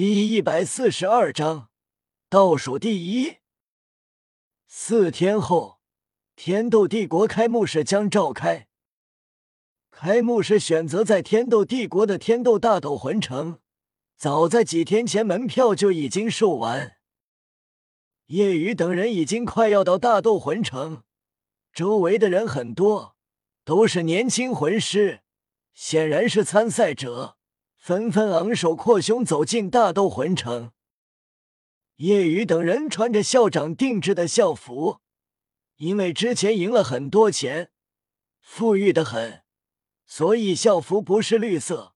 [0.00, 1.70] 第一百四十二章，
[2.30, 3.38] 倒数第一。
[4.68, 5.80] 四天后，
[6.36, 8.68] 天斗帝国开幕式将召开。
[9.90, 13.58] 开幕式选择在天斗帝国的天斗大斗魂城，
[14.16, 16.98] 早在几天前门票就已经售完。
[18.26, 21.02] 叶雨等人已经快要到大斗魂城，
[21.72, 23.16] 周围的人很多，
[23.64, 25.22] 都是年轻魂师，
[25.74, 27.37] 显然是参赛者。
[27.78, 30.72] 纷纷昂首阔胸走进大斗魂城。
[31.96, 35.00] 叶雨等人穿着校长定制的校服，
[35.76, 37.70] 因为之前赢了很多钱，
[38.40, 39.42] 富裕的很，
[40.04, 41.94] 所以校服不是绿色，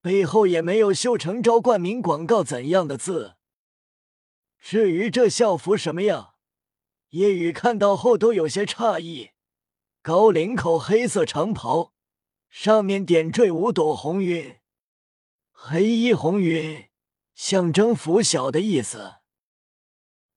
[0.00, 3.34] 背后也没有绣成招冠名广告怎样的字。
[4.60, 6.34] 至于这校服什么样，
[7.10, 9.30] 叶雨看到后都有些诧异：
[10.02, 11.92] 高领口黑色长袍，
[12.48, 14.56] 上面点缀五朵红云。
[15.58, 16.90] 黑衣红云，
[17.34, 19.16] 象征拂晓的意思。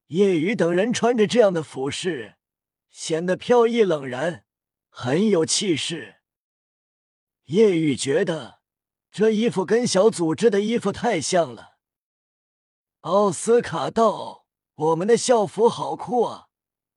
[0.08, 2.38] 叶雨等人穿着这样的服饰，
[2.90, 4.46] 显得飘逸冷然，
[4.88, 6.22] 很有气势。
[7.44, 8.62] 叶雨觉得
[9.12, 11.78] 这衣服跟小组织的衣服太像了。
[13.02, 16.48] 奥斯卡道：“我们的校服好酷啊，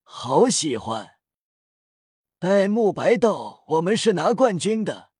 [0.04, 1.16] 好喜欢。”
[2.38, 5.10] 戴沐白道：“我们是拿冠军的，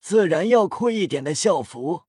[0.00, 2.04] 自然要酷一点的校服。”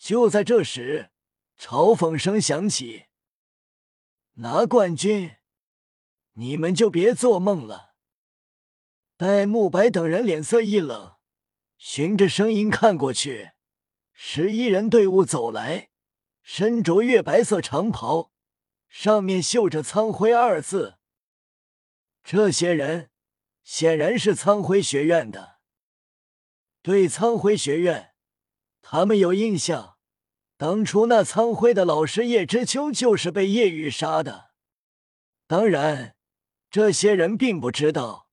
[0.00, 1.10] 就在这时，
[1.58, 3.04] 嘲讽声响起
[4.40, 5.36] ：“拿冠军，
[6.32, 7.94] 你们就别做梦了。”
[9.18, 11.16] 戴沐白等人脸色一冷，
[11.76, 13.50] 循着声音看过去，
[14.14, 15.90] 十一人队伍走来，
[16.42, 18.32] 身着月白色长袍，
[18.88, 20.96] 上面绣着“苍辉”二字。
[22.24, 23.10] 这些人
[23.62, 25.58] 显然是苍辉学院的。
[26.80, 28.09] 对苍辉学院。
[28.92, 29.96] 他们有印象，
[30.56, 34.50] 当初那苍辉的老师叶知秋就是被叶雨杀的。
[35.46, 36.16] 当然，
[36.72, 38.28] 这些人并不知道。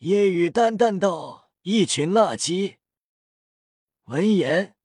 [0.00, 2.76] 叶雨淡淡道：“一群垃圾。”
[4.12, 4.76] 闻言，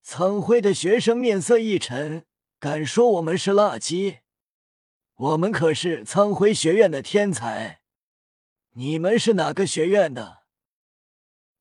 [0.00, 2.24] 苍辉的学生面色一沉
[2.60, 4.20] ：“敢说我们是垃圾？
[5.16, 7.80] 我们可是苍辉学院的天才。
[8.74, 10.44] 你们是哪个学院的？”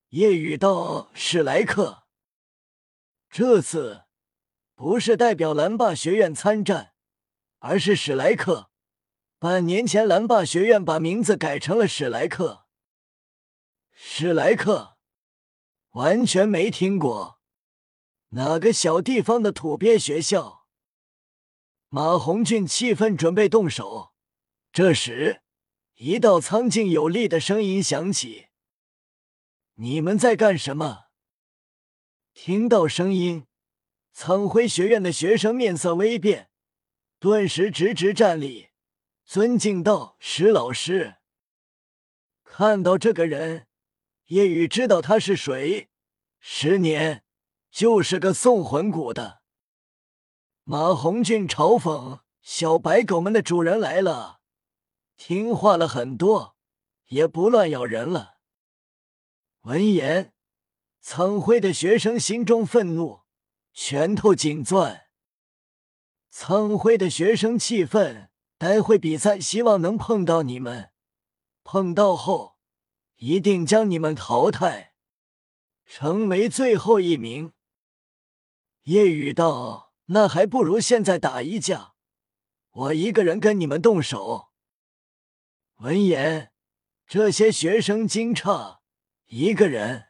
[0.10, 2.04] 叶雨道：“史莱克。”
[3.30, 4.06] 这次
[4.76, 6.94] 不是代表蓝霸学院参战，
[7.60, 8.72] 而是史莱克。
[9.40, 12.66] 半年前，蓝霸学院把名字改成了史莱克。
[13.92, 14.98] 史莱克
[15.92, 17.40] 完全没听过，
[18.30, 20.66] 哪个小地方的土鳖学校？
[21.90, 24.14] 马红俊气愤，准备动手。
[24.72, 25.42] 这时，
[25.96, 28.48] 一道苍劲有力的声音响起
[29.76, 31.07] ：“你们在干什么？”
[32.48, 33.46] 听到声音，
[34.14, 36.50] 苍辉学院的学生面色微变，
[37.20, 38.70] 顿时直直站立，
[39.26, 41.16] 尊敬道：“石老师。”
[42.46, 43.68] 看到这个人，
[44.28, 45.90] 叶雨知道他是谁。
[46.40, 47.26] 十年
[47.70, 49.42] 就是个送魂骨的。
[50.64, 54.40] 马红俊嘲讽：“小白狗们的主人来了，
[55.18, 56.56] 听话了很多，
[57.08, 58.38] 也不乱咬人了。”
[59.64, 60.32] 闻言。
[61.10, 63.22] 苍辉的学生心中愤怒，
[63.72, 65.08] 拳头紧攥。
[66.30, 70.92] 苍辉的学生气愤，待会比赛希望能碰到你们，
[71.64, 72.58] 碰到后
[73.16, 74.96] 一定将你们淘汰，
[75.86, 77.54] 成为最后一名。
[78.84, 81.94] 夜雨道：“那还不如现在打一架，
[82.70, 84.50] 我一个人跟你们动手。”
[85.80, 86.52] 闻言，
[87.08, 88.80] 这些学生惊诧
[89.28, 90.07] ：“一个人？”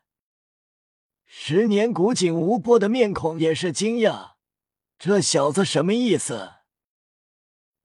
[1.39, 4.33] 十年古井无波的面孔也是惊讶，
[4.97, 6.55] 这小子什么意思？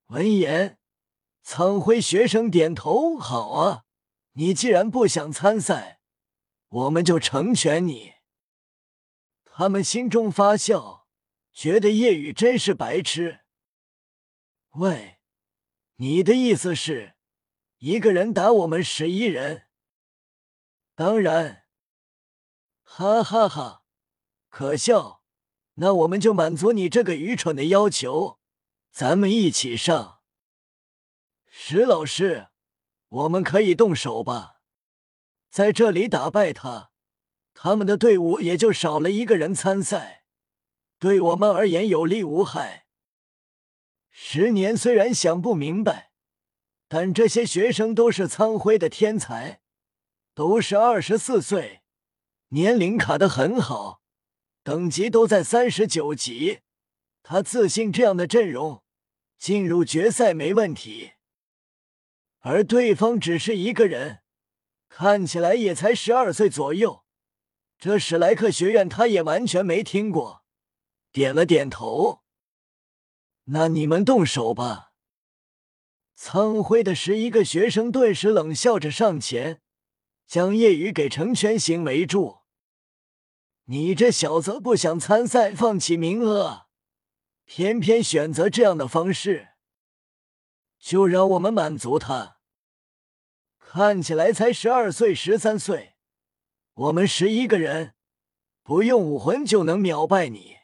[0.07, 0.79] 闻言，
[1.43, 3.85] 苍辉学生点头：“好啊，
[4.33, 6.01] 你既然不想参赛，
[6.69, 8.15] 我们就成全你。”
[9.45, 11.07] 他们心中发笑，
[11.53, 13.41] 觉得叶雨真是白痴。
[14.71, 15.19] 喂，
[15.97, 17.17] 你的意思是，
[17.79, 19.69] 一个人打我们十一人？
[20.97, 21.62] 当然。
[22.95, 23.85] 哈哈哈，
[24.51, 25.23] 可笑！
[25.77, 28.39] 那我们就满足你这个愚蠢的要求，
[28.91, 30.21] 咱们一起上。
[31.47, 32.49] 石老师，
[33.09, 34.61] 我们可以动手吧？
[35.49, 36.91] 在这里打败他，
[37.55, 40.25] 他们的队伍也就少了一个人参赛，
[40.99, 42.89] 对我们而言有利无害。
[44.11, 46.13] 十年虽然想不明白，
[46.89, 49.63] 但这些学生都是苍辉的天才，
[50.35, 51.82] 都是二十四岁。
[52.55, 54.03] 年龄卡的很好，
[54.63, 56.61] 等级都在三十九级，
[57.23, 58.83] 他自信这样的阵容
[59.39, 61.13] 进入决赛没问题。
[62.41, 64.21] 而对方只是一个人，
[64.91, 67.05] 看起来也才十二岁左右。
[67.79, 70.45] 这史莱克学院他也完全没听过，
[71.11, 72.21] 点了点头。
[73.45, 74.93] 那你们动手吧。
[76.15, 79.63] 苍辉的十一个学生顿时冷笑着上前，
[80.27, 82.42] 将夜雨给成全型围住。
[83.67, 86.67] 你这小子不想参赛，放弃名额，
[87.45, 89.51] 偏偏选择这样的方式，
[90.79, 92.39] 就让我们满足他。
[93.59, 95.95] 看起来才十二岁、十三岁，
[96.75, 97.95] 我们十一个人
[98.63, 100.57] 不用武魂就能秒败你。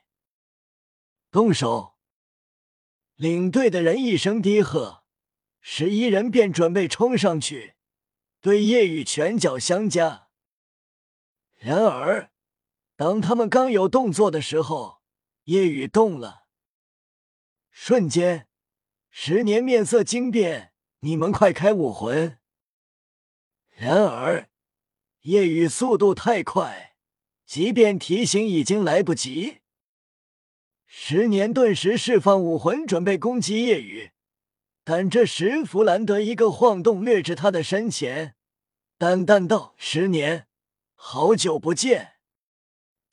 [1.30, 1.96] 动手！
[3.14, 5.04] 领队的人一声低喝，
[5.60, 7.76] 十一人便准备冲上去，
[8.40, 10.28] 对叶雨拳脚相加。
[11.54, 12.32] 然而。
[12.98, 15.02] 当他们刚有动作的时候，
[15.44, 16.48] 夜雨动了。
[17.70, 18.48] 瞬间，
[19.08, 22.40] 十年面色惊变：“你们快开武魂！”
[23.70, 24.48] 然而，
[25.20, 26.96] 夜雨速度太快，
[27.46, 29.58] 即便提醒已经来不及。
[30.84, 34.10] 十年顿时释放武魂，准备攻击夜雨，
[34.82, 38.34] 但这时弗兰德一个晃动，掠至他的身前，
[38.98, 40.48] 淡淡道：“十年，
[40.96, 42.14] 好久不见。”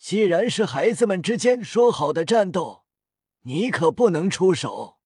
[0.07, 2.85] 既然是孩子们之间说好的战斗，
[3.41, 4.99] 你可不能出手。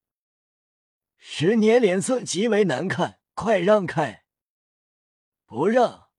[1.17, 4.25] 十年脸色极为难看，快让开！
[5.45, 6.09] 不让！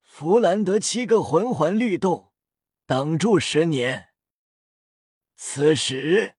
[0.00, 2.32] 弗兰德七个魂环律动，
[2.86, 4.14] 挡住十年。
[5.36, 6.36] 此时，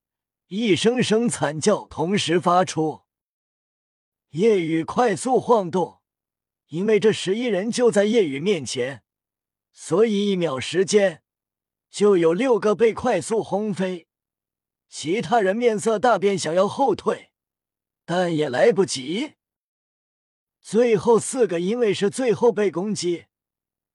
[0.48, 3.04] 一声声惨叫同时发出。
[4.30, 6.02] 夜雨快速晃动，
[6.70, 9.04] 因为这十一人就在夜雨面前。
[9.72, 11.24] 所以一秒时间，
[11.90, 14.08] 就有六个被快速轰飞，
[14.88, 17.32] 其他人面色大变，想要后退，
[18.06, 19.34] 但也来不及。
[20.62, 23.26] 最后四个因为是最后被攻击，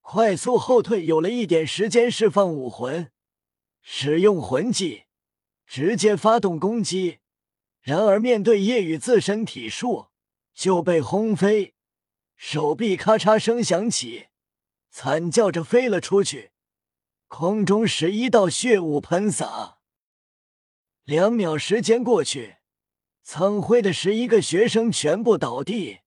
[0.01, 3.13] 快速后退，有了一点时间释放武魂，
[3.83, 5.05] 使用魂技，
[5.67, 7.19] 直接发动攻击。
[7.83, 10.07] 然而面对夜雨自身体术，
[10.55, 11.75] 就被轰飞，
[12.35, 14.29] 手臂咔嚓声响起。
[14.97, 16.53] 惨叫着飞了出去，
[17.27, 19.81] 空中十一道血雾喷洒。
[21.03, 22.59] 两秒时间过去，
[23.25, 26.03] 苍辉的十一个学生全部倒地，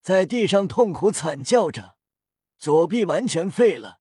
[0.00, 1.98] 在地上痛苦惨叫着，
[2.56, 4.00] 左臂完全废了，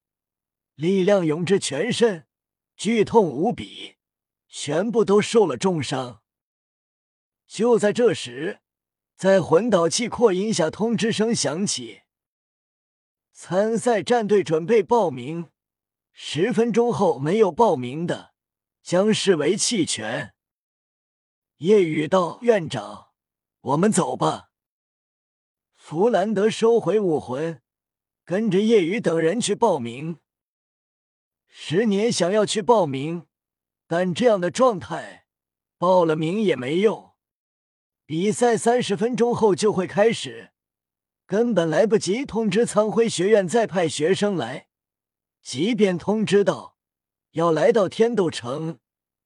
[0.76, 2.26] 力量涌至全身，
[2.78, 3.98] 剧痛无比，
[4.48, 6.22] 全部都受了重伤。
[7.46, 8.62] 就在这时，
[9.18, 12.04] 在魂导器扩音下，通知声响起。
[13.42, 15.50] 参赛战队准备报名，
[16.12, 18.34] 十分钟后没有报名的
[18.84, 20.34] 将视为弃权。
[21.60, 23.12] 夜雨道：“院长，
[23.62, 24.50] 我们走吧。”
[25.74, 27.62] 弗兰德收回武魂，
[28.26, 30.20] 跟着夜雨等人去报名。
[31.48, 33.26] 十年想要去报名，
[33.88, 35.28] 但这样的状态，
[35.78, 37.14] 报了名也没用。
[38.06, 40.52] 比赛三十分钟后就会开始。
[41.30, 44.68] 根本来不及通知苍辉学院再派学生来，
[45.44, 46.76] 即便通知到
[47.34, 48.80] 要来到天斗城，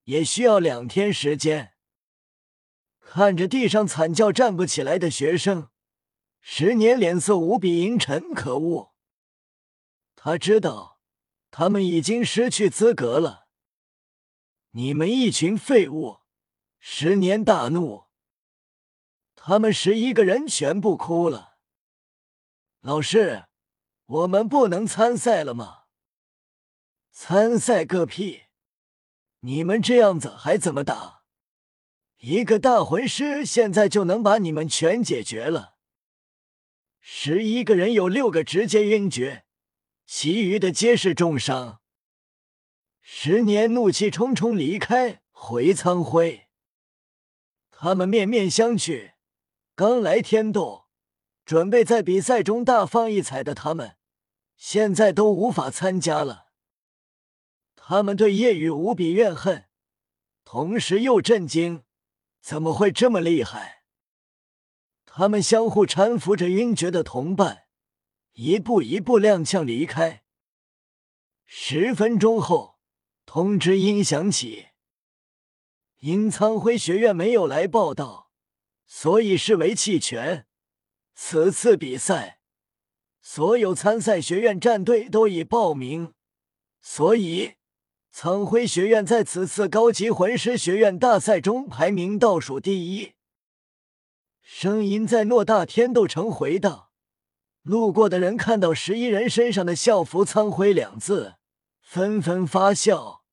[0.04, 1.76] 也需要两天时间。
[3.00, 5.70] 看着地上惨叫站不起来的学生，
[6.42, 8.34] 十年脸色无比阴沉。
[8.34, 8.92] 可恶，
[10.18, 11.00] 他知道
[11.52, 13.48] 他们已经失去资格了。
[14.72, 16.18] 你们一群废物！
[16.80, 18.08] 十年大怒，
[19.36, 21.53] 他们十一个人全部哭了。
[22.84, 23.46] 老师，
[24.08, 25.84] 我们不能参赛了吗？
[27.14, 28.42] 参赛个屁！
[29.40, 31.24] 你们这样子还怎么打？
[32.18, 35.78] 一个大魂师现在就能把你们全解决了。
[37.00, 39.46] 十一个人有六个直接晕厥，
[40.06, 41.80] 其余的皆是重伤。
[43.00, 46.50] 十年怒气冲冲离开，回苍辉。
[47.72, 49.14] 他们面面相觑，
[49.74, 50.83] 刚来天斗。
[51.46, 53.98] 准备在比赛中大放异彩的他们，
[54.56, 56.48] 现在都无法参加了。
[57.76, 59.66] 他们对夜雨无比怨恨，
[60.46, 61.84] 同时又震惊，
[62.42, 63.84] 怎么会这么厉害？
[65.06, 67.66] 他们相互搀扶着晕厥的同伴，
[68.32, 70.24] 一步一步踉跄离开。
[71.46, 72.80] 十分钟后，
[73.26, 74.70] 通知音响起，
[76.00, 78.32] 因苍辉学院没有来报道，
[78.86, 80.48] 所以视为弃权。
[81.16, 82.40] 此次比赛，
[83.22, 86.14] 所有参赛学院战队都已报名，
[86.82, 87.56] 所以
[88.12, 93.14] 苍辉学院在此次高级魂师学院大赛中排名倒数第一。
[94.42, 96.90] 声音在诺大天斗城回荡，
[97.62, 101.36] 路过的人看到十一人身上的校服“苍辉”两字，
[101.80, 103.24] 纷纷发笑。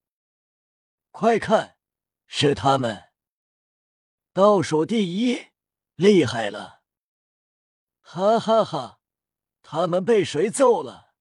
[1.11, 1.77] 快看，
[2.27, 3.11] 是他们！
[4.33, 5.47] 倒数第一，
[5.97, 6.80] 厉害了！
[8.13, 8.99] 哈哈哈，
[9.63, 11.13] 他们被谁揍了？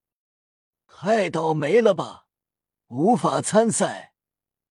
[0.88, 2.26] 太倒霉了吧！
[2.88, 4.12] 无法参赛，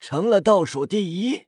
[0.01, 1.47] 成了倒数第一。